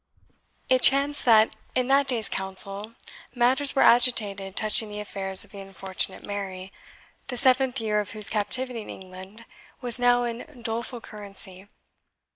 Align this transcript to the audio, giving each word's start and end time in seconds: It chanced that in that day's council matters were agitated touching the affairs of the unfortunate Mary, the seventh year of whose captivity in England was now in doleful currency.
It 0.67 0.81
chanced 0.81 1.25
that 1.25 1.55
in 1.75 1.87
that 1.89 2.07
day's 2.07 2.27
council 2.27 2.95
matters 3.35 3.75
were 3.75 3.83
agitated 3.83 4.55
touching 4.55 4.89
the 4.89 4.99
affairs 4.99 5.43
of 5.43 5.51
the 5.51 5.59
unfortunate 5.59 6.23
Mary, 6.23 6.73
the 7.27 7.37
seventh 7.37 7.79
year 7.79 7.99
of 7.99 8.09
whose 8.13 8.27
captivity 8.31 8.79
in 8.81 8.89
England 8.89 9.45
was 9.79 9.99
now 9.99 10.23
in 10.23 10.63
doleful 10.63 11.01
currency. 11.01 11.67